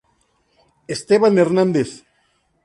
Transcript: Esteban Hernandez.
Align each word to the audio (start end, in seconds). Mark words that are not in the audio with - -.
Esteban 0.95 1.37
Hernandez. 1.37 1.91